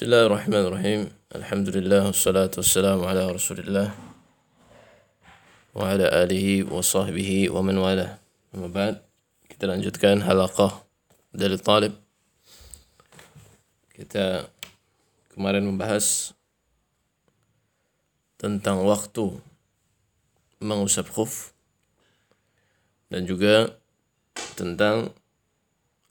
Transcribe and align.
Bismillahirrahmanirrahim. 0.00 1.12
Alhamdulillah 1.28 2.08
wassalatu 2.08 2.64
wassalamu 2.64 3.04
ala 3.04 3.28
Rasulillah 3.36 3.92
wa 5.76 5.92
ala 5.92 6.08
alihi 6.24 6.64
wa 6.64 6.80
sahbihi 6.80 7.52
wa 7.52 7.60
man 7.60 7.76
wala. 7.76 8.16
Ba'd. 8.48 9.04
Kita 9.44 9.68
lanjutkan 9.68 10.24
halaqah 10.24 10.88
dari 11.36 11.60
talib. 11.60 11.92
Kita 13.92 14.48
kemarin 15.36 15.68
membahas 15.68 16.32
tentang 18.40 18.80
waktu 18.88 19.36
mengusap 20.64 21.12
khuf 21.12 21.52
dan 23.12 23.28
juga 23.28 23.76
tentang 24.56 25.12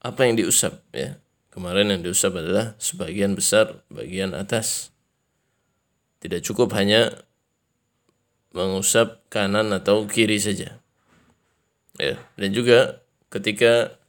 apa 0.05 0.29
yang 0.29 0.37
diusap 0.37 0.77
ya 0.93 1.17
Kemarin 1.49 1.89
yang 1.93 2.01
diusap 2.05 2.37
adalah 2.37 2.77
sebagian 2.77 3.33
besar 3.33 3.81
bagian 3.89 4.37
atas. 4.37 4.93
Tidak 6.21 6.45
cukup 6.45 6.75
hanya 6.77 7.09
mengusap 8.53 9.25
kanan 9.33 9.73
atau 9.73 10.05
kiri 10.05 10.37
saja. 10.37 10.77
Ya, 11.97 12.15
dan 12.37 12.49
juga 12.53 13.01
ketika 13.33 13.99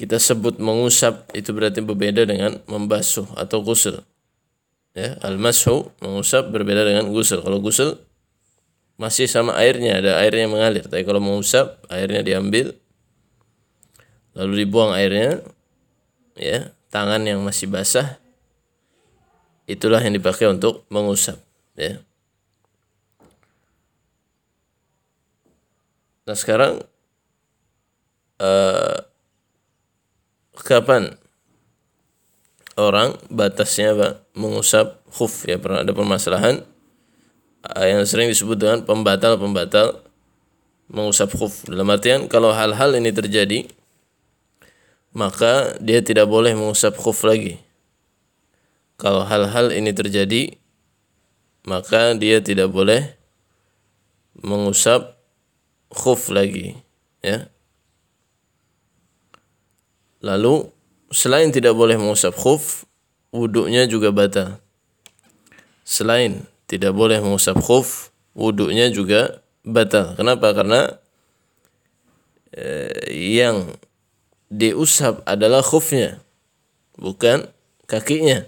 kita 0.00 0.16
sebut 0.16 0.56
mengusap 0.56 1.28
itu 1.36 1.52
berarti 1.52 1.84
berbeda 1.84 2.24
dengan 2.24 2.56
membasuh 2.64 3.28
atau 3.36 3.60
gusul. 3.60 4.00
Ya, 4.96 5.20
al-mashu 5.20 5.92
mengusap 6.00 6.48
berbeda 6.48 6.82
dengan 6.82 7.12
gusul. 7.12 7.44
Kalau 7.44 7.60
gusul 7.60 8.00
masih 8.96 9.28
sama 9.28 9.56
airnya, 9.60 10.00
ada 10.00 10.20
airnya 10.24 10.48
mengalir. 10.48 10.88
Tapi 10.88 11.04
kalau 11.04 11.20
mengusap, 11.20 11.80
airnya 11.92 12.24
diambil 12.24 12.72
lalu 14.34 14.64
dibuang 14.64 14.96
airnya, 14.96 15.44
ya 16.40 16.72
tangan 16.88 17.20
yang 17.28 17.44
masih 17.44 17.68
basah 17.68 18.16
itulah 19.68 20.00
yang 20.00 20.16
dipakai 20.16 20.48
untuk 20.48 20.88
mengusap 20.88 21.38
ya. 21.76 22.00
Nah 26.26 26.36
sekarang 26.38 26.82
uh, 28.40 28.96
kapan 30.64 31.18
orang 32.78 33.20
batasnya 33.28 33.92
apa 33.94 34.08
mengusap 34.34 35.04
khuf 35.12 35.46
ya? 35.46 35.60
Pernah 35.60 35.84
ada 35.84 35.92
permasalahan 35.92 36.64
uh, 37.66 37.86
yang 37.86 38.02
sering 38.08 38.32
disebut 38.32 38.56
dengan 38.56 38.78
pembatal-pembatal 38.82 40.02
mengusap 40.90 41.30
khuf. 41.34 41.66
Dalam 41.70 41.86
artian 41.90 42.26
kalau 42.26 42.50
hal-hal 42.50 42.94
ini 42.98 43.14
terjadi 43.14 43.70
maka 45.10 45.74
dia 45.82 45.98
tidak 46.02 46.30
boleh 46.30 46.54
mengusap 46.54 46.94
khuf 46.94 47.26
lagi. 47.26 47.58
Kalau 49.00 49.24
hal-hal 49.24 49.72
ini 49.72 49.90
terjadi, 49.96 50.54
maka 51.64 52.14
dia 52.14 52.38
tidak 52.44 52.70
boleh 52.70 53.16
mengusap 54.38 55.18
khuf 55.90 56.30
lagi, 56.30 56.78
ya. 57.24 57.48
Lalu 60.20 60.68
selain 61.08 61.48
tidak 61.48 61.74
boleh 61.74 61.96
mengusap 61.96 62.36
khuf, 62.36 62.84
wuduknya 63.32 63.88
juga 63.88 64.12
batal. 64.12 64.60
Selain 65.82 66.44
tidak 66.68 66.92
boleh 66.94 67.18
mengusap 67.18 67.56
khuf, 67.58 68.12
wuduknya 68.36 68.92
juga 68.92 69.42
batal. 69.64 70.14
Kenapa? 70.14 70.52
Karena 70.52 70.92
eh, 72.52 72.94
yang 73.10 73.74
diusap 74.50 75.22
adalah 75.24 75.62
khufnya, 75.62 76.18
bukan 76.98 77.46
kakinya. 77.86 78.44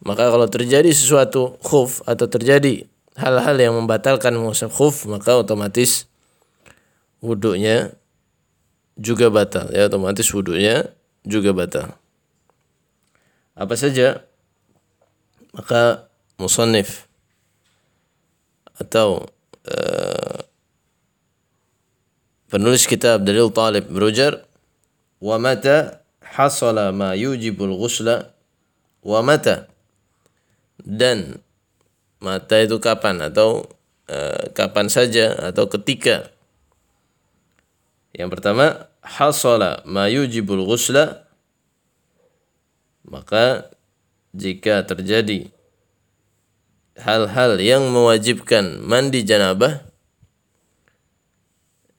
Maka 0.00 0.32
kalau 0.32 0.48
terjadi 0.48 0.88
sesuatu 0.88 1.60
khuf 1.60 2.00
atau 2.08 2.24
terjadi 2.24 2.88
hal-hal 3.20 3.56
yang 3.60 3.76
membatalkan 3.76 4.32
mengusap 4.32 4.72
khuf, 4.72 5.04
maka 5.04 5.36
otomatis 5.36 6.08
wudhunya 7.20 7.92
juga 8.96 9.28
batal. 9.28 9.68
Ya, 9.74 9.90
otomatis 9.90 10.24
wudhunya 10.32 10.88
juga 11.26 11.52
batal. 11.52 12.00
Apa 13.52 13.76
saja? 13.76 14.24
Maka 15.52 16.08
musannif 16.40 17.10
atau 18.80 19.28
uh, 19.68 20.38
penulis 22.48 22.88
kitab 22.88 23.20
Dalil 23.20 23.52
Talib 23.52 23.84
berujar 23.92 24.48
wa 25.20 25.36
hasala 26.24 26.90
ma 26.90 27.12
yujibul 27.14 27.76
ghusla? 27.76 28.32
Dan 30.80 31.40
mata 32.20 32.56
itu 32.60 32.76
kapan? 32.80 33.20
Atau 33.20 33.68
uh, 34.08 34.48
kapan 34.56 34.88
saja 34.88 35.36
atau 35.52 35.68
ketika? 35.68 36.32
Yang 38.16 38.40
pertama 38.40 38.90
hasala 39.04 39.84
ma 39.88 40.08
yujibul 40.08 40.64
ghusla 40.64 41.24
maka 43.10 43.72
jika 44.36 44.86
terjadi 44.86 45.50
hal-hal 47.00 47.58
yang 47.58 47.88
mewajibkan 47.90 48.78
mandi 48.84 49.24
janabah 49.24 49.82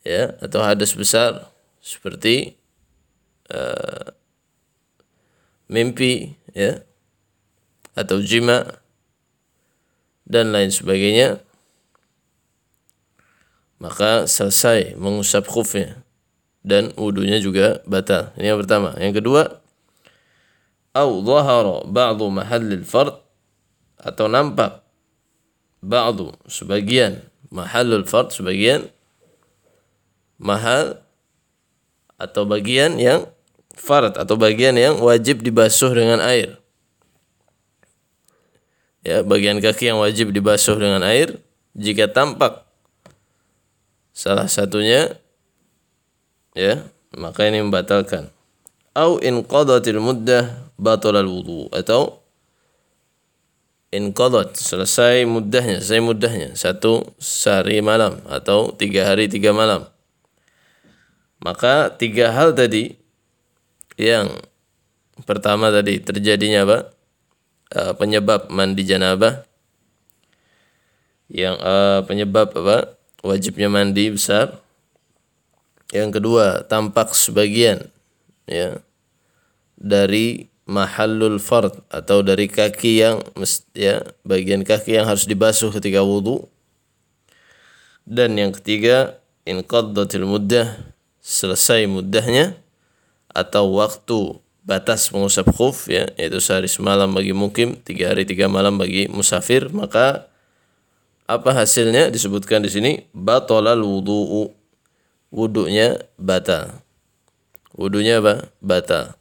ya 0.06 0.38
atau 0.40 0.62
hadas 0.64 0.94
besar 0.96 1.52
seperti 1.84 2.61
uh, 3.52 4.16
mimpi 5.68 6.40
ya 6.56 6.84
atau 7.96 8.24
jima 8.24 8.80
dan 10.24 10.56
lain 10.56 10.72
sebagainya 10.72 11.44
maka 13.82 14.30
selesai 14.30 14.96
mengusap 14.96 15.50
khufnya 15.50 16.02
dan 16.62 16.94
wudunya 16.94 17.42
juga 17.42 17.82
batal. 17.90 18.30
Ini 18.38 18.54
yang 18.54 18.62
pertama. 18.62 18.94
Yang 19.02 19.26
kedua, 19.26 19.42
au 20.94 21.26
dhahara 21.26 21.82
ba'du 21.90 22.30
mahallil 22.30 22.86
fard 22.86 23.18
atau 23.98 24.30
nampak 24.30 24.86
ba'du 25.82 26.30
sebagian 26.46 27.26
mahallul 27.50 28.06
fard 28.06 28.30
sebagian 28.30 28.86
mahal 30.38 31.02
atau 32.22 32.46
bagian 32.46 33.02
yang 33.02 33.26
fard 33.82 34.14
atau 34.14 34.38
bagian 34.38 34.78
yang 34.78 35.02
wajib 35.02 35.42
dibasuh 35.42 35.90
dengan 35.98 36.22
air. 36.22 36.62
Ya, 39.02 39.26
bagian 39.26 39.58
kaki 39.58 39.90
yang 39.90 39.98
wajib 39.98 40.30
dibasuh 40.30 40.78
dengan 40.78 41.02
air 41.02 41.42
jika 41.74 42.06
tampak 42.06 42.62
salah 44.14 44.46
satunya 44.46 45.18
ya, 46.54 46.86
maka 47.18 47.50
ini 47.50 47.66
membatalkan. 47.66 48.30
Au 48.94 49.18
in 49.18 49.42
qadatil 49.42 49.98
muddah 49.98 50.70
batal 50.78 51.18
wudu 51.26 51.72
atau 51.74 52.22
in 53.92 54.16
qadat 54.16 54.56
selesai 54.56 55.28
muddahnya, 55.28 55.84
selesai 55.84 56.02
muddahnya 56.04 56.50
satu 56.56 57.04
sehari 57.20 57.84
malam 57.84 58.20
atau 58.30 58.72
tiga 58.76 59.08
hari 59.08 59.28
tiga 59.28 59.52
malam. 59.52 59.88
Maka 61.42 61.90
tiga 61.98 62.30
hal 62.32 62.54
tadi 62.54 63.01
yang 64.02 64.34
pertama 65.30 65.70
tadi 65.70 66.02
terjadinya 66.02 66.66
apa? 66.66 66.78
Uh, 67.72 67.94
penyebab 67.96 68.50
mandi 68.50 68.82
janabah. 68.82 69.46
Yang 71.30 71.56
uh, 71.62 72.00
penyebab 72.10 72.50
apa? 72.58 72.98
Wajibnya 73.22 73.70
mandi 73.70 74.10
besar. 74.10 74.58
Yang 75.94 76.20
kedua, 76.20 76.66
tampak 76.66 77.14
sebagian 77.14 77.86
ya 78.50 78.82
dari 79.78 80.52
mahallul 80.70 81.42
fard 81.42 81.74
atau 81.90 82.22
dari 82.22 82.46
kaki 82.46 83.02
yang 83.02 83.18
ya 83.74 84.06
bagian 84.22 84.62
kaki 84.62 84.96
yang 84.96 85.10
harus 85.10 85.26
dibasuh 85.26 85.74
ketika 85.74 86.06
wudhu 86.06 86.46
dan 88.06 88.38
yang 88.38 88.54
ketiga 88.54 89.18
inqaddatil 89.44 90.30
muddah 90.30 90.78
selesai 91.20 91.90
muddahnya 91.90 92.61
atau 93.32 93.80
waktu 93.80 94.40
batas 94.62 95.10
mengusap 95.10 95.50
khuf 95.56 95.90
ya 95.90 96.06
yaitu 96.20 96.38
sehari 96.38 96.70
semalam 96.70 97.10
bagi 97.10 97.34
mukim 97.34 97.80
tiga 97.82 98.14
hari 98.14 98.28
tiga 98.30 98.46
malam 98.46 98.78
bagi 98.78 99.10
musafir 99.10 99.72
maka 99.74 100.32
apa 101.32 101.56
hasilnya 101.56 102.12
disebutkan 102.12 102.60
di 102.60 102.68
sini? 102.68 102.92
Batolal 103.16 103.80
wudu'u. 103.80 104.52
Wudunya 105.32 105.96
batal. 106.20 106.84
Wudunya 107.72 108.20
apa? 108.20 108.52
Batal. 108.60 109.16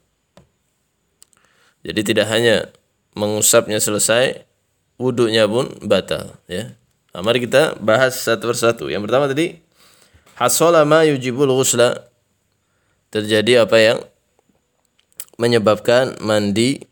Jadi 1.87 2.01
tidak 2.03 2.27
hanya 2.35 2.67
mengusapnya 3.15 3.79
selesai 3.79 4.43
wudunya 4.99 5.47
pun 5.47 5.71
batal 5.87 6.35
ya. 6.51 6.75
Nah, 7.15 7.23
mari 7.23 7.47
kita 7.47 7.79
bahas 7.79 8.19
satu 8.19 8.51
persatu. 8.51 8.91
Yang 8.91 9.07
pertama 9.07 9.31
tadi 9.31 9.63
hasola 10.35 10.83
ma 10.83 11.07
yujibul 11.07 11.49
ghusla 11.55 12.10
terjadi 13.11 13.67
apa 13.67 13.77
yang 13.79 13.99
menyebabkan 15.37 16.19
mandi 16.23 16.87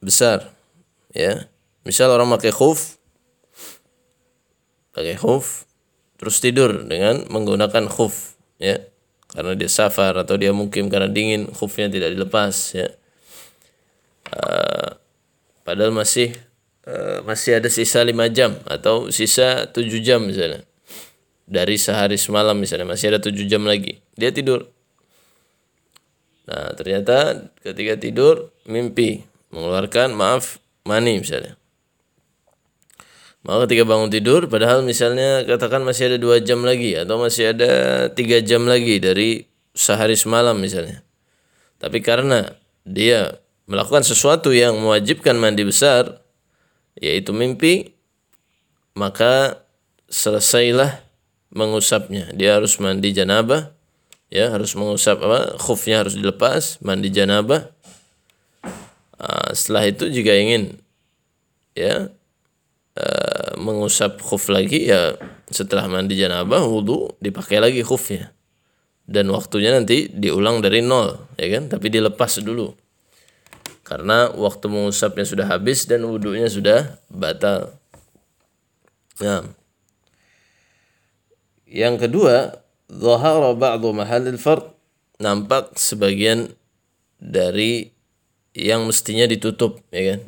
besar. 0.00 0.52
Ya. 1.12 1.48
Misal 1.82 2.14
orang 2.14 2.30
pakai 2.30 2.54
khuf 2.54 3.02
pakai 4.92 5.16
khuf 5.16 5.64
terus 6.20 6.38
tidur 6.38 6.84
dengan 6.84 7.24
menggunakan 7.32 7.88
khuf 7.88 8.36
ya 8.60 8.78
karena 9.32 9.56
dia 9.56 9.72
safar 9.72 10.12
atau 10.20 10.36
dia 10.36 10.52
mungkin 10.52 10.92
karena 10.92 11.08
dingin 11.08 11.48
khufnya 11.48 11.88
tidak 11.88 12.12
dilepas 12.12 12.54
ya 12.76 12.88
uh, 14.36 15.00
padahal 15.64 15.90
masih 15.90 16.36
uh, 16.84 17.24
masih 17.24 17.58
ada 17.58 17.72
sisa 17.72 18.04
lima 18.04 18.28
jam 18.28 18.52
atau 18.68 19.08
sisa 19.08 19.66
tujuh 19.72 20.04
jam 20.04 20.20
misalnya 20.28 20.60
dari 21.48 21.80
sehari 21.80 22.20
semalam 22.20 22.54
misalnya 22.54 22.86
masih 22.86 23.16
ada 23.16 23.18
tujuh 23.18 23.48
jam 23.48 23.64
lagi 23.64 23.98
dia 24.14 24.28
tidur 24.28 24.68
nah 26.48 26.74
ternyata 26.74 27.48
ketika 27.62 27.94
tidur 27.98 28.50
mimpi 28.66 29.22
mengeluarkan 29.54 30.16
maaf 30.16 30.58
mani 30.82 31.22
misalnya 31.22 31.54
maka 33.42 33.66
ketika 33.66 33.82
bangun 33.82 34.06
tidur, 34.06 34.46
padahal 34.46 34.86
misalnya 34.86 35.42
katakan 35.42 35.82
masih 35.82 36.14
ada 36.14 36.18
dua 36.22 36.38
jam 36.38 36.62
lagi 36.62 36.94
atau 36.94 37.18
masih 37.18 37.50
ada 37.50 38.06
tiga 38.14 38.38
jam 38.38 38.70
lagi 38.70 39.02
dari 39.02 39.50
sehari 39.74 40.14
semalam 40.14 40.54
misalnya. 40.54 41.02
Tapi 41.82 41.98
karena 41.98 42.54
dia 42.86 43.42
melakukan 43.66 44.06
sesuatu 44.06 44.54
yang 44.54 44.78
mewajibkan 44.78 45.34
mandi 45.34 45.66
besar, 45.66 46.22
yaitu 46.94 47.34
mimpi, 47.34 47.98
maka 48.94 49.66
selesailah 50.06 51.02
mengusapnya. 51.50 52.30
Dia 52.38 52.62
harus 52.62 52.78
mandi 52.78 53.10
janabah, 53.10 53.74
ya 54.32 54.48
harus 54.48 54.72
mengusap 54.72 55.20
apa? 55.20 55.60
Khufnya 55.60 56.00
harus 56.00 56.16
dilepas, 56.16 56.80
mandi 56.80 57.12
janabah. 57.12 57.68
Uh, 59.20 59.52
setelah 59.52 59.86
itu 59.86 60.08
jika 60.08 60.32
ingin 60.32 60.80
ya 61.76 62.10
uh, 62.96 63.50
mengusap 63.60 64.18
khuf 64.18 64.48
lagi 64.50 64.88
ya 64.88 65.14
setelah 65.52 65.86
mandi 65.86 66.18
janabah 66.18 66.64
wudhu 66.64 67.14
dipakai 67.22 67.62
lagi 67.62 67.86
khufnya 67.86 68.34
dan 69.06 69.30
waktunya 69.30 69.70
nanti 69.70 70.10
diulang 70.10 70.58
dari 70.58 70.82
nol 70.82 71.22
ya 71.38 71.46
kan 71.54 71.70
tapi 71.70 71.86
dilepas 71.92 72.42
dulu 72.42 72.74
karena 73.86 74.30
waktu 74.34 74.66
mengusapnya 74.66 75.22
sudah 75.22 75.46
habis 75.46 75.86
dan 75.86 76.02
wudhunya 76.02 76.50
sudah 76.50 76.98
batal 77.06 77.78
nah 79.22 79.46
yang 81.70 81.94
kedua 81.94 82.61
zahara 82.92 83.56
ba'du 83.56 83.96
mahalil 83.96 84.36
fard. 84.36 84.68
Nampak 85.22 85.78
sebagian 85.78 86.50
dari 87.22 87.94
yang 88.52 88.84
mestinya 88.84 89.24
ditutup 89.24 89.80
ya 89.94 90.16
kan? 90.16 90.20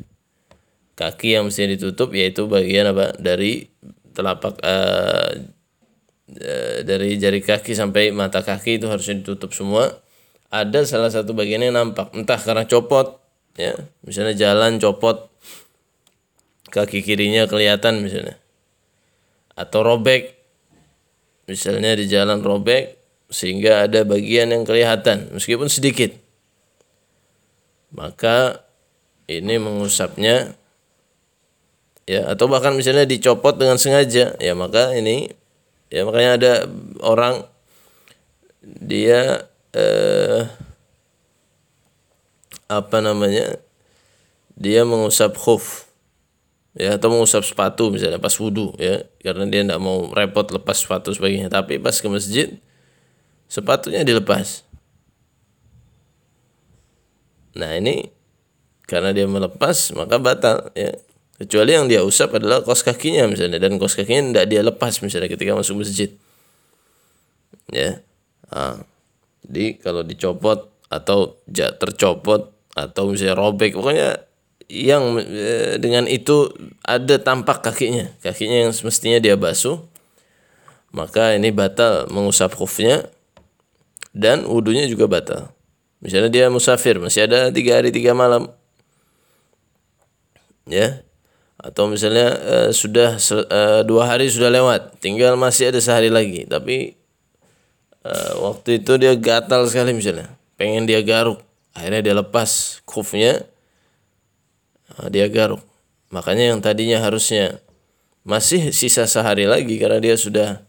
Kaki 0.95 1.35
yang 1.35 1.51
mesti 1.51 1.67
ditutup 1.67 2.15
yaitu 2.15 2.47
bagian 2.47 2.95
apa? 2.95 3.11
Dari 3.19 3.67
telapak 4.15 4.63
uh, 4.63 5.29
dari 6.87 7.19
jari 7.19 7.43
kaki 7.43 7.75
sampai 7.75 8.09
mata 8.15 8.41
kaki 8.41 8.79
itu 8.79 8.87
harusnya 8.87 9.19
ditutup 9.19 9.51
semua. 9.51 10.01
Ada 10.49 10.87
salah 10.87 11.11
satu 11.11 11.35
bagian 11.35 11.59
yang 11.67 11.75
nampak 11.75 12.15
entah 12.15 12.39
karena 12.39 12.63
copot 12.63 13.19
ya. 13.59 13.75
Misalnya 14.07 14.33
jalan 14.39 14.79
copot 14.79 15.27
kaki 16.71 17.03
kirinya 17.03 17.43
kelihatan 17.51 17.99
misalnya. 17.99 18.39
Atau 19.59 19.83
robek 19.83 20.35
misalnya 21.45 21.97
di 21.97 22.05
jalan 22.09 22.41
robek 22.41 22.97
sehingga 23.29 23.89
ada 23.89 24.05
bagian 24.05 24.53
yang 24.53 24.63
kelihatan 24.65 25.33
meskipun 25.33 25.69
sedikit. 25.69 26.13
Maka 27.95 28.65
ini 29.25 29.57
mengusapnya 29.57 30.53
ya 32.05 32.21
atau 32.29 32.45
bahkan 32.45 32.77
misalnya 32.77 33.09
dicopot 33.09 33.57
dengan 33.57 33.81
sengaja 33.81 34.37
ya 34.37 34.53
maka 34.53 34.93
ini 34.93 35.33
ya 35.89 36.05
makanya 36.05 36.31
ada 36.37 36.53
orang 37.01 37.49
dia 38.61 39.49
eh, 39.73 40.45
apa 42.69 42.97
namanya 43.01 43.57
dia 44.53 44.85
mengusap 44.85 45.33
khuf 45.37 45.84
ya 46.75 46.99
atau 46.99 47.07
mengusap 47.07 47.47
sepatu 47.47 47.87
misalnya 47.89 48.19
pas 48.19 48.35
wudhu 48.35 48.75
ya. 48.77 49.07
Karena 49.23 49.47
dia 49.47 49.63
tidak 49.63 49.79
mau 49.79 50.11
repot 50.11 50.45
lepas 50.51 50.75
sepatu 50.75 51.15
sebagainya. 51.15 51.47
Tapi 51.47 51.79
pas 51.79 51.95
ke 51.95 52.07
masjid 52.11 52.51
sepatunya 53.47 54.03
dilepas. 54.03 54.67
Nah 57.55 57.71
ini 57.79 58.11
karena 58.85 59.15
dia 59.15 59.25
melepas 59.25 59.95
maka 59.95 60.19
batal 60.19 60.69
ya. 60.75 60.93
Kecuali 61.35 61.75
yang 61.75 61.91
dia 61.91 61.99
usap 61.99 62.39
adalah 62.39 62.63
kos 62.63 62.79
kakinya 62.79 63.27
misalnya. 63.27 63.59
Dan 63.59 63.75
kos 63.75 63.99
kakinya 63.99 64.31
tidak 64.31 64.45
dia 64.47 64.61
lepas 64.63 65.03
misalnya 65.03 65.27
ketika 65.27 65.51
masuk 65.51 65.83
masjid. 65.83 66.15
Ya. 67.67 67.99
Nah, 68.55 68.87
jadi 69.43 69.75
kalau 69.83 70.07
dicopot 70.07 70.71
atau 70.87 71.35
tercopot 71.51 72.55
atau 72.71 73.03
misalnya 73.11 73.35
robek 73.35 73.75
pokoknya 73.75 74.24
yang 74.69 75.21
e, 75.21 75.77
dengan 75.77 76.09
itu 76.09 76.49
ada 76.81 77.21
tampak 77.21 77.61
kakinya, 77.61 78.09
kakinya 78.21 78.67
yang 78.67 78.71
semestinya 78.73 79.21
dia 79.21 79.37
basuh, 79.37 79.81
maka 80.89 81.37
ini 81.37 81.53
batal 81.53 82.09
mengusap 82.09 82.57
khufnya 82.57 83.05
dan 84.15 84.47
wudhunya 84.47 84.89
juga 84.89 85.05
batal. 85.05 85.41
Misalnya 86.01 86.29
dia 86.29 86.45
musafir, 86.49 87.01
masih 87.01 87.25
ada 87.25 87.49
tiga 87.49 87.81
hari 87.81 87.89
tiga 87.89 88.13
malam, 88.13 88.49
ya. 90.69 91.01
Atau 91.55 91.89
misalnya 91.89 92.35
uh, 92.35 92.69
sudah 92.69 93.17
uh, 93.17 93.81
dua 93.87 94.05
hari 94.05 94.29
sudah 94.29 94.53
lewat 94.53 95.01
tinggal 95.01 95.33
masih 95.33 95.73
ada 95.73 95.81
sehari 95.81 96.13
lagi. 96.13 96.45
Tapi 96.45 96.93
uh, 98.05 98.33
waktu 98.45 98.83
itu 98.83 99.01
dia 99.01 99.17
gatal 99.17 99.65
sekali 99.65 99.95
misalnya. 99.95 100.29
Pengen 100.59 100.85
dia 100.85 101.01
garuk 101.01 101.41
akhirnya 101.75 102.01
dia 102.01 102.15
lepas 102.15 102.79
kufnya 102.87 103.43
uh, 104.93 105.07
dia 105.09 105.25
garuk. 105.29 105.61
Makanya 106.13 106.53
yang 106.53 106.59
tadinya 106.61 107.01
harusnya 107.01 107.59
masih 108.25 108.73
sisa 108.73 109.05
sehari 109.05 109.45
lagi 109.45 109.77
karena 109.77 110.01
dia 110.01 110.17
sudah 110.17 110.65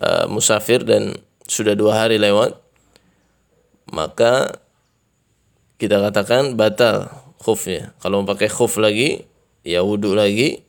uh, 0.00 0.24
musafir 0.28 0.84
dan 0.84 1.20
sudah 1.44 1.76
dua 1.76 2.04
hari 2.04 2.16
lewat 2.16 2.56
maka 3.92 4.60
kita 5.80 6.00
katakan 6.00 6.56
batal 6.56 7.08
khufnya. 7.40 7.96
Kalau 8.00 8.24
pakai 8.24 8.48
khuf 8.48 8.76
lagi 8.76 9.24
ya 9.64 9.84
wudhu 9.84 10.12
lagi 10.12 10.64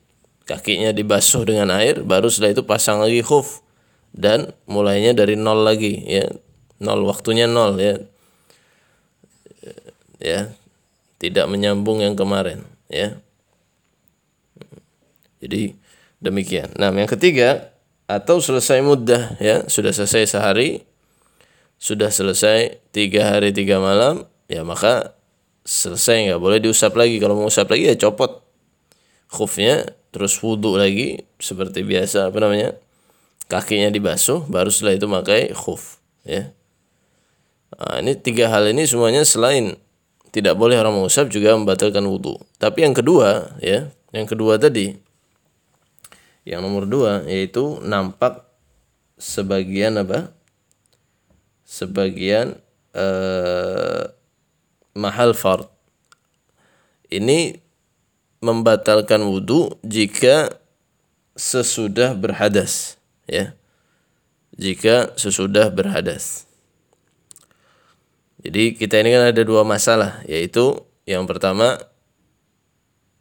kakinya 0.48 0.92
dibasuh 0.92 1.46
dengan 1.46 1.72
air 1.76 2.02
baru 2.04 2.28
setelah 2.32 2.58
itu 2.58 2.64
pasang 2.66 3.00
lagi 3.00 3.22
khuf 3.22 3.62
dan 4.12 4.52
mulainya 4.68 5.16
dari 5.16 5.36
nol 5.36 5.64
lagi 5.64 6.04
ya. 6.08 6.28
Nol 6.80 7.04
waktunya 7.04 7.48
nol 7.48 7.76
ya. 7.80 7.96
Ya 10.20 10.52
tidak 11.20 11.46
menyambung 11.52 12.00
yang 12.00 12.16
kemarin 12.16 12.64
ya. 12.88 13.20
Jadi 15.40 15.76
demikian. 16.24 16.72
Nah 16.80 16.92
yang 16.92 17.08
ketiga 17.08 17.76
atau 18.08 18.40
selesai 18.40 18.80
mudah 18.82 19.38
ya. 19.40 19.68
Sudah 19.68 19.92
selesai 19.92 20.40
sehari 20.40 20.88
sudah 21.80 22.12
selesai 22.12 22.84
tiga 22.92 23.32
hari 23.32 23.56
tiga 23.56 23.80
malam 23.80 24.28
ya 24.52 24.68
maka 24.68 25.16
selesai 25.64 26.28
nggak 26.28 26.42
boleh 26.42 26.60
diusap 26.60 26.96
lagi. 26.96 27.20
Kalau 27.20 27.40
mau 27.40 27.48
usap 27.48 27.72
lagi 27.72 27.92
ya 27.92 27.96
copot 27.96 28.44
khufnya 29.30 29.96
terus 30.10 30.36
wudhu 30.42 30.76
lagi 30.76 31.24
seperti 31.38 31.86
biasa 31.86 32.34
apa 32.34 32.38
namanya 32.42 32.74
kakinya 33.46 33.94
dibasuh 33.94 34.44
baru 34.50 34.74
setelah 34.74 34.98
itu 34.98 35.08
pakai 35.08 35.42
khuf 35.54 36.02
ya. 36.26 36.52
Nah, 37.70 38.02
ini 38.02 38.18
tiga 38.18 38.50
hal 38.50 38.66
ini 38.74 38.84
semuanya 38.90 39.22
selain 39.24 39.78
tidak 40.30 40.58
boleh 40.58 40.78
orang 40.78 40.96
mengusap 40.96 41.30
juga 41.30 41.54
membatalkan 41.58 42.06
wudhu 42.06 42.38
tapi 42.62 42.86
yang 42.86 42.94
kedua 42.98 43.58
ya 43.62 43.90
yang 44.14 44.26
kedua 44.26 44.58
tadi 44.58 45.10
yang 46.50 46.66
nomor 46.66 46.90
dua 46.90 47.22
yaitu 47.30 47.78
nampak 47.86 48.50
sebagian 49.22 50.02
apa? 50.02 50.34
Sebagian 51.62 52.58
eh, 52.98 54.04
mahal 54.98 55.38
fard. 55.38 55.70
Ini 57.14 57.62
membatalkan 58.42 59.22
wudhu 59.22 59.78
jika 59.86 60.50
sesudah 61.38 62.18
berhadas 62.18 62.98
ya. 63.30 63.54
Jika 64.58 65.14
sesudah 65.16 65.70
berhadas 65.70 66.49
jadi 68.40 68.76
kita 68.76 69.04
ini 69.04 69.10
kan 69.16 69.24
ada 69.32 69.44
dua 69.44 69.68
masalah 69.68 70.24
yaitu 70.26 70.80
yang 71.04 71.28
pertama 71.28 71.80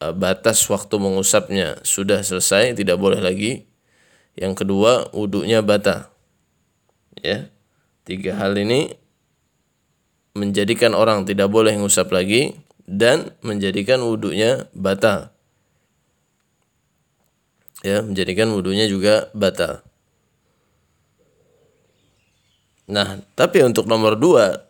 eh, 0.03 0.15
batas 0.15 0.63
waktu 0.71 0.95
mengusapnya 0.99 1.83
sudah 1.83 2.23
selesai 2.23 2.75
tidak 2.79 2.97
boleh 2.99 3.19
lagi 3.19 3.67
yang 4.39 4.55
kedua 4.55 5.11
wudhunya 5.11 5.63
batal 5.63 6.11
ya 7.19 7.51
tiga 8.07 8.39
hal 8.39 8.55
ini 8.55 8.95
menjadikan 10.39 10.95
orang 10.95 11.27
tidak 11.27 11.51
boleh 11.51 11.75
mengusap 11.75 12.15
lagi 12.15 12.55
dan 12.89 13.35
menjadikan 13.45 14.01
wudhunya 14.01 14.71
batal. 14.73 15.35
Ya, 17.85 18.03
menjadikan 18.03 18.51
wudhunya 18.55 18.91
juga 18.91 19.31
batal. 19.37 19.85
Nah, 22.89 23.21
tapi 23.37 23.61
untuk 23.63 23.85
nomor 23.85 24.17
dua, 24.17 24.65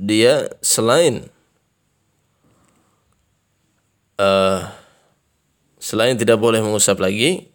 dia 0.00 0.48
selain 0.64 1.28
uh, 4.16 4.64
selain 5.76 6.16
tidak 6.16 6.40
boleh 6.40 6.64
mengusap 6.64 6.96
lagi, 6.96 7.52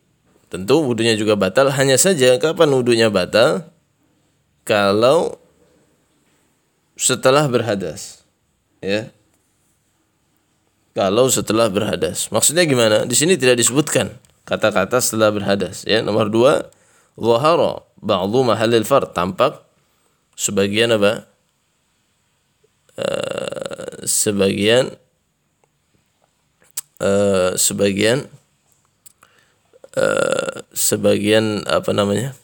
tentu 0.53 0.85
wudhunya 0.85 1.17
juga 1.17 1.33
batal. 1.33 1.73
Hanya 1.73 1.97
saja 1.97 2.37
kapan 2.37 2.69
wudhunya 2.69 3.09
batal? 3.09 3.73
Kalau 4.61 5.41
setelah 6.93 7.49
berhadas, 7.49 8.21
ya. 8.81 9.09
Kalau 10.95 11.27
setelah 11.27 11.67
berhadas, 11.67 12.31
maksudnya 12.31 12.63
gimana? 12.63 13.03
Di 13.03 13.19
sini 13.19 13.35
tidak 13.35 13.59
disebutkan 13.59 14.15
kata-kata 14.47 15.03
setelah 15.03 15.27
berhadas. 15.33 15.83
Ya, 15.83 15.99
nomor 15.99 16.31
dua, 16.31 16.71
zahara 17.19 17.83
ba'dhu 17.99 18.47
mahallil 18.47 18.87
fard 18.87 19.11
tampak 19.11 19.59
sebagian 20.39 20.95
apa 20.95 21.34
uh, 22.99 24.03
sebagian 24.03 24.95
uh, 27.03 27.55
sebagian 27.55 28.27
uh, 29.95 30.63
sebagian 30.71 31.63
apa 31.67 31.91
namanya 31.91 32.35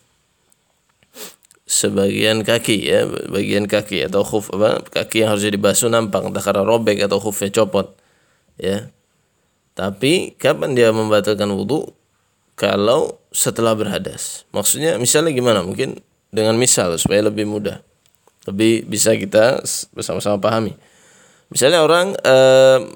sebagian 1.68 2.44
kaki 2.44 2.78
ya 2.84 3.08
bagian 3.32 3.68
kaki 3.68 4.08
atau 4.12 4.28
khuf 4.28 4.52
apa 4.52 4.84
kaki 4.92 5.24
yang 5.24 5.32
harus 5.32 5.48
dibasuh 5.48 5.88
nampak 5.88 6.28
entah 6.28 6.44
karena 6.44 6.68
robek 6.68 7.00
atau 7.00 7.24
khufnya 7.24 7.52
copot 7.52 7.96
ya 8.60 8.92
tapi 9.72 10.36
kapan 10.36 10.76
dia 10.76 10.92
membatalkan 10.92 11.48
wudhu 11.56 11.96
kalau 12.60 13.18
setelah 13.32 13.74
berhadas. 13.74 14.46
Maksudnya 14.52 15.00
misalnya 15.00 15.32
gimana? 15.34 15.64
Mungkin 15.64 15.98
dengan 16.30 16.60
misal 16.60 16.94
supaya 17.00 17.26
lebih 17.26 17.48
mudah. 17.48 17.82
Lebih 18.50 18.90
bisa 18.90 19.14
kita 19.14 19.62
bersama-sama 19.94 20.42
pahami. 20.42 20.74
Misalnya 21.52 21.84
orang 21.84 22.16
e, 22.16 22.38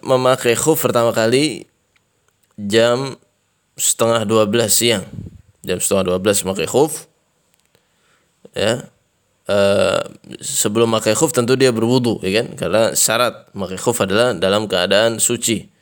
memakai 0.01 0.55
khuf 0.55 0.81
pertama 0.81 1.11
kali 1.11 1.67
jam 2.57 3.19
setengah 3.75 4.23
12 4.23 4.49
siang. 4.71 5.05
Jam 5.61 5.77
setengah 5.77 6.17
12 6.17 6.47
memakai 6.47 6.65
khuf. 6.65 7.05
Ya. 8.55 8.89
E, 9.45 9.57
sebelum 10.41 10.89
memakai 10.89 11.13
khuf 11.13 11.35
tentu 11.35 11.53
dia 11.53 11.69
berwudu 11.69 12.17
ya 12.25 12.41
kan? 12.41 12.47
Karena 12.57 12.83
syarat 12.97 13.51
memakai 13.53 13.77
khuf 13.77 14.01
adalah 14.01 14.33
dalam 14.33 14.65
keadaan 14.65 15.21
suci 15.21 15.75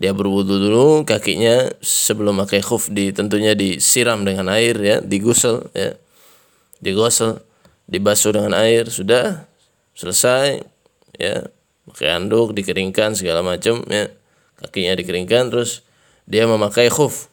dia 0.00 0.16
berwudu 0.16 0.56
dulu 0.56 1.04
kakinya 1.04 1.68
sebelum 1.84 2.40
pakai 2.40 2.64
khuf 2.64 2.88
di 2.88 3.12
tentunya 3.12 3.52
disiram 3.52 4.24
dengan 4.24 4.48
air 4.48 4.72
ya 4.80 4.96
digusel 5.04 5.68
ya 5.76 5.92
digosel 6.80 7.44
dibasuh 7.90 8.30
dengan 8.30 8.54
air 8.54 8.86
sudah 8.86 9.44
selesai 9.98 10.62
ya. 11.18 11.50
Pakai 11.90 12.06
anduk 12.14 12.54
dikeringkan 12.54 13.18
segala 13.18 13.42
macam 13.42 13.82
ya. 13.90 14.06
Kakinya 14.62 14.94
dikeringkan 14.94 15.50
terus 15.50 15.82
dia 16.24 16.46
memakai 16.46 16.86
khuf. 16.86 17.26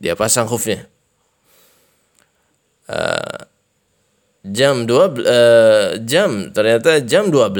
Dia 0.00 0.16
pasang 0.16 0.48
khufnya. 0.48 0.88
Uh, 2.88 3.44
jam 4.48 4.88
dua 4.88 5.12
uh, 5.12 6.00
jam 6.00 6.48
ternyata 6.56 7.04
jam 7.04 7.28
12 7.28 7.52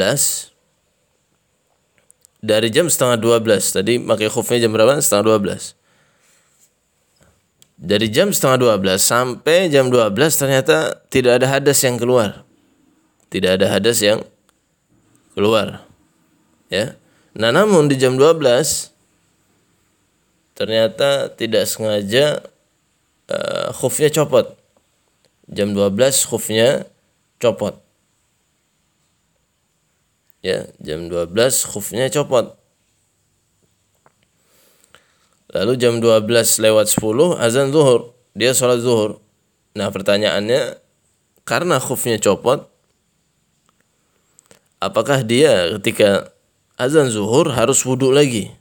dari 2.41 2.73
jam 2.73 2.89
setengah 2.89 3.21
12 3.21 3.77
tadi 3.77 4.01
pakai 4.01 4.33
khufnya 4.33 4.65
jam 4.65 4.73
berapa? 4.73 4.97
Setengah 4.97 5.37
12 5.45 5.78
dari 7.79 8.11
jam 8.11 8.35
setengah 8.35 8.83
12 8.83 8.99
sampai 8.99 9.71
jam 9.71 9.87
12 9.87 10.11
ternyata 10.35 10.99
tidak 11.07 11.39
ada 11.39 11.47
hadas 11.47 11.79
yang 11.87 11.95
keluar. 11.95 12.43
Tidak 13.31 13.55
ada 13.55 13.71
hadas 13.71 14.03
yang 14.03 14.27
keluar. 15.39 15.87
Ya. 16.67 16.99
Nah 17.39 17.55
namun 17.55 17.87
di 17.87 17.95
jam 17.95 18.19
12 18.19 18.91
ternyata 20.59 21.31
tidak 21.31 21.71
sengaja 21.71 22.43
uh, 23.31 23.71
khufnya 23.71 24.11
copot. 24.11 24.59
Jam 25.47 25.71
12 25.71 25.95
khufnya 26.27 26.83
copot. 27.39 27.79
Ya 30.43 30.67
jam 30.83 31.07
12 31.07 31.31
khufnya 31.63 32.11
copot 32.11 32.58
lalu 35.53 35.81
jam 35.81 36.01
12 36.01 36.29
lewat 36.61 36.87
10 36.93 37.41
azan 37.41 37.69
zuhur. 37.73 38.13
Dia 38.37 38.53
sholat 38.53 38.85
zuhur. 38.85 39.19
Nah 39.75 39.89
pertanyaannya 39.89 40.79
karena 41.49 41.81
khufnya 41.81 42.21
copot 42.21 42.69
apakah 44.79 45.25
dia 45.25 45.75
ketika 45.79 46.31
azan 46.79 47.11
zuhur 47.11 47.51
harus 47.51 47.83
wudhu 47.83 48.13
lagi? 48.15 48.53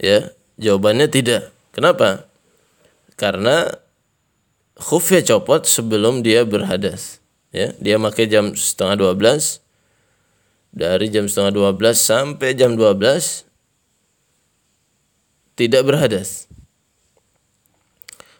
Ya 0.00 0.32
jawabannya 0.56 1.06
tidak. 1.12 1.52
Kenapa? 1.76 2.26
Karena 3.14 3.78
khufnya 4.80 5.20
copot 5.22 5.68
sebelum 5.68 6.24
dia 6.24 6.42
berhadas. 6.48 7.20
Ya 7.52 7.76
dia 7.78 8.00
pakai 8.00 8.30
jam 8.30 8.54
setengah 8.56 9.14
12 9.14 9.60
dari 10.70 11.10
jam 11.10 11.26
setengah 11.26 11.74
12 11.74 11.98
sampai 11.98 12.54
jam 12.54 12.78
12 12.78 13.49
tidak 15.60 15.84
berhadas. 15.84 16.48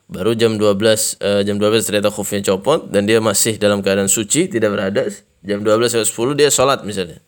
Baru 0.09 0.33
jam 0.33 0.57
12 0.57 1.21
uh, 1.21 1.45
jam 1.45 1.61
12 1.61 1.85
ternyata 1.85 2.09
khufnya 2.09 2.41
copot 2.49 2.89
dan 2.89 3.05
dia 3.05 3.21
masih 3.21 3.61
dalam 3.61 3.85
keadaan 3.85 4.09
suci, 4.09 4.49
tidak 4.49 4.73
berhadas. 4.73 5.23
Jam 5.45 5.61
12 5.61 6.01
sampai 6.01 6.09
10 6.09 6.41
dia 6.41 6.49
sholat 6.49 6.81
misalnya. 6.83 7.21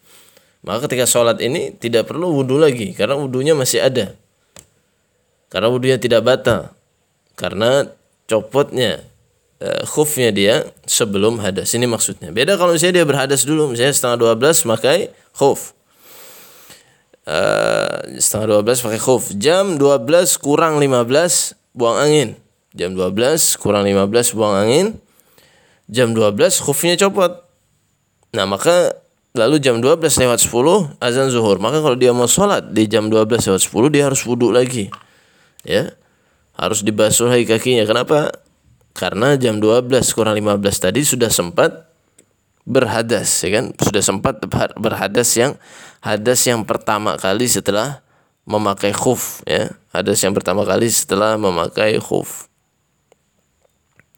Maka 0.65 0.89
ketika 0.89 1.05
sholat 1.05 1.39
ini 1.45 1.77
tidak 1.77 2.09
perlu 2.09 2.33
wudhu 2.33 2.57
lagi 2.57 2.97
karena 2.97 3.21
wudhunya 3.21 3.53
masih 3.53 3.85
ada. 3.85 4.17
Karena 5.53 5.69
wudhunya 5.69 6.01
tidak 6.01 6.25
batal. 6.25 6.73
Karena 7.37 7.87
copotnya 8.27 9.05
uh, 9.61 9.85
khufnya 9.85 10.33
dia 10.33 10.67
sebelum 10.89 11.39
hadas. 11.39 11.71
Ini 11.77 11.85
maksudnya. 11.85 12.33
Beda 12.33 12.57
kalau 12.57 12.75
misalnya 12.75 13.05
dia 13.05 13.07
berhadas 13.07 13.45
dulu, 13.45 13.71
misalnya 13.71 13.95
setengah 13.95 14.35
12 14.41 14.65
pakai 14.75 14.99
khuf. 15.37 15.77
Uh, 17.23 18.19
setengah 18.19 18.63
12 18.67 18.83
pakai 18.83 19.01
khuf. 19.01 19.31
Jam 19.39 19.79
12 19.79 20.43
kurang 20.43 20.83
15 20.83 21.55
buang 21.71 21.99
angin. 22.03 22.35
Jam 22.75 22.99
12 22.99 23.63
kurang 23.63 23.87
15 23.87 24.35
buang 24.35 24.55
angin. 24.59 24.87
Jam 25.87 26.17
12 26.17 26.35
khufnya 26.65 26.99
copot. 26.99 27.47
Nah, 28.33 28.49
maka 28.49 28.97
lalu 29.39 29.63
jam 29.63 29.79
12 29.79 30.03
lewat 30.03 30.41
10 30.43 30.99
azan 30.99 31.29
zuhur. 31.31 31.63
Maka 31.63 31.79
kalau 31.79 31.95
dia 31.95 32.11
mau 32.11 32.27
sholat 32.27 32.75
di 32.75 32.91
jam 32.91 33.07
12 33.07 33.29
lewat 33.29 33.63
10 33.63 33.95
dia 33.95 34.03
harus 34.11 34.21
wudhu 34.27 34.51
lagi. 34.51 34.91
Ya. 35.63 35.95
Harus 36.59 36.83
dibasuh 36.83 37.31
lagi 37.31 37.47
kakinya. 37.47 37.87
Kenapa? 37.87 38.35
Karena 38.93 39.39
jam 39.39 39.63
12 39.63 39.89
kurang 40.13 40.35
15 40.37 40.59
tadi 40.81 41.01
sudah 41.07 41.31
sempat 41.31 41.92
berhadas 42.63 43.29
ya 43.43 43.61
kan? 43.61 43.65
Sudah 43.75 44.03
sempat 44.03 44.39
berhadas 44.79 45.35
yang 45.35 45.59
hadas 46.03 46.41
yang 46.47 46.63
pertama 46.63 47.19
kali 47.19 47.51
setelah 47.51 48.03
memakai 48.47 48.95
khuf 48.95 49.43
ya. 49.47 49.75
Hadas 49.91 50.23
yang 50.23 50.33
pertama 50.33 50.63
kali 50.65 50.91
setelah 50.91 51.35
memakai 51.39 51.99
khuf. 51.99 52.47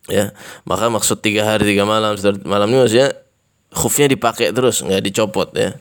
Ya 0.05 0.37
maka 0.69 0.93
maksud 0.93 1.25
tiga 1.25 1.49
hari 1.49 1.73
tiga 1.73 1.89
malam 1.89 2.15
malam 2.45 2.69
ini 2.69 2.79
maksudnya 2.85 3.17
khufnya 3.73 4.13
dipakai 4.13 4.53
terus 4.53 4.85
nggak 4.85 5.01
dicopot 5.01 5.49
ya. 5.57 5.81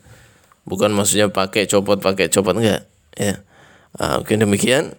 Bukan 0.64 0.96
maksudnya 0.96 1.28
pakai 1.28 1.68
copot 1.68 2.00
pakai 2.00 2.32
copot 2.32 2.56
enggak 2.56 2.88
ya. 3.20 3.44
Mungkin 4.00 4.48
demikian 4.48 4.96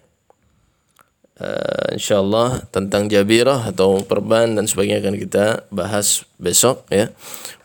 uh, 1.39 1.95
insyaallah 1.95 2.67
tentang 2.71 3.07
jabirah 3.11 3.71
atau 3.71 4.03
perban 4.03 4.51
dan 4.55 4.67
sebagainya 4.67 5.03
akan 5.03 5.15
kita 5.19 5.45
bahas 5.71 6.23
besok 6.39 6.87
ya. 6.91 7.11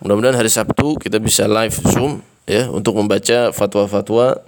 Mudah-mudahan 0.02 0.38
hari 0.38 0.50
Sabtu 0.50 0.98
kita 0.98 1.20
bisa 1.22 1.46
live 1.46 1.76
Zoom 1.90 2.24
ya 2.48 2.66
untuk 2.70 2.98
membaca 2.98 3.54
fatwa-fatwa 3.54 4.42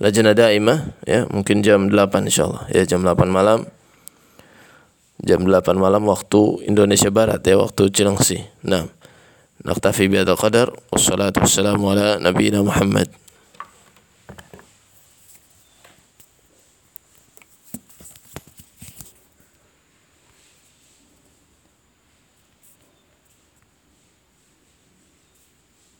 Lajnah 0.00 0.32
Daimah 0.32 0.96
ya, 1.04 1.28
mungkin 1.28 1.60
jam 1.60 1.92
8 1.92 2.24
insyaallah 2.24 2.72
ya 2.72 2.88
jam 2.88 3.04
8 3.04 3.28
malam. 3.28 3.68
Jam 5.20 5.44
8 5.44 5.76
malam 5.76 6.08
waktu 6.08 6.64
Indonesia 6.64 7.12
Barat 7.12 7.44
ya, 7.44 7.60
waktu 7.60 7.92
Cilengsi. 7.92 8.40
Nah, 8.64 8.88
naktafi 9.60 10.08
bi 10.08 10.16
qadar 10.24 10.72
wassalatu 10.88 11.44
wassalamu 11.44 11.92
ala 11.92 12.16
nabiyina 12.16 12.64
Muhammad. 12.64 13.19